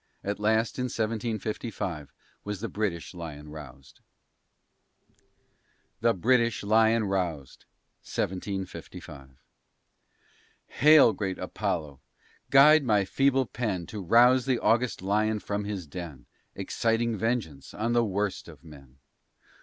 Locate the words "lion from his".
15.03-15.85